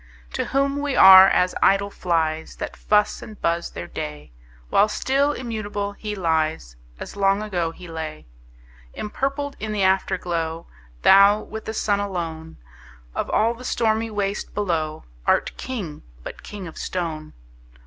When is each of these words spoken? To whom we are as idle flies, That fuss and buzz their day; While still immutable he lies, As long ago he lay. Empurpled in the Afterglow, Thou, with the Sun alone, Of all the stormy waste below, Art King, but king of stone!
To 0.33 0.45
whom 0.45 0.81
we 0.81 0.95
are 0.95 1.27
as 1.27 1.53
idle 1.61 1.91
flies, 1.91 2.55
That 2.55 2.75
fuss 2.75 3.21
and 3.21 3.39
buzz 3.39 3.69
their 3.69 3.85
day; 3.85 4.31
While 4.71 4.87
still 4.89 5.31
immutable 5.31 5.91
he 5.91 6.15
lies, 6.15 6.75
As 6.99 7.15
long 7.15 7.43
ago 7.43 7.69
he 7.69 7.87
lay. 7.87 8.25
Empurpled 8.95 9.55
in 9.59 9.73
the 9.73 9.83
Afterglow, 9.83 10.65
Thou, 11.03 11.41
with 11.41 11.65
the 11.65 11.73
Sun 11.75 11.99
alone, 11.99 12.57
Of 13.13 13.29
all 13.29 13.53
the 13.53 13.63
stormy 13.63 14.09
waste 14.09 14.55
below, 14.55 15.03
Art 15.27 15.55
King, 15.57 16.01
but 16.23 16.41
king 16.41 16.65
of 16.65 16.79
stone! 16.79 17.33